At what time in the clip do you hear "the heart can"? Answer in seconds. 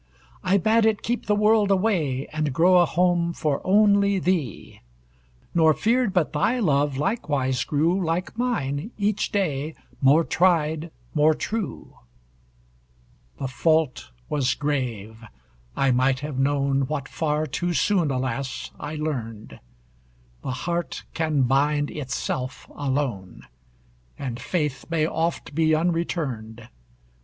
20.41-21.43